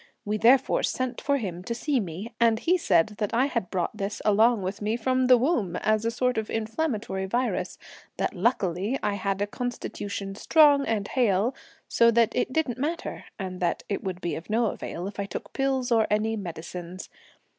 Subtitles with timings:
[0.25, 3.95] We therefore sent for him to see me, and he said that I had brought
[3.95, 7.77] this along with me from the womb as a sort of inflammatory virus,
[8.17, 11.53] that luckily I had a constitution strong and hale
[11.87, 15.27] so that it didn't matter; and that it would be of no avail if I
[15.27, 17.07] took pills or any medicines.